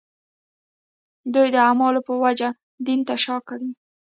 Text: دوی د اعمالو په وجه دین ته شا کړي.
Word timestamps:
دوی 1.33 1.47
د 1.51 1.55
اعمالو 1.67 2.01
په 2.07 2.13
وجه 2.23 2.49
دین 2.85 2.99
ته 3.07 3.13
شا 3.23 3.37
کړي. 3.49 3.69